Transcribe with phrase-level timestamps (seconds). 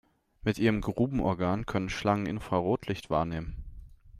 [0.41, 3.63] Mit ihrem Grubenorgan können Schlangen Infrarotlicht wahrnehmen.